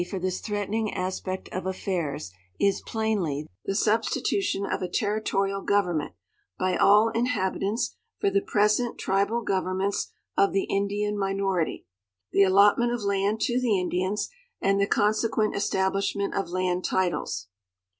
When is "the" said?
3.65-3.75, 8.31-8.41, 10.53-10.63, 12.31-12.41, 13.61-13.79, 14.81-14.87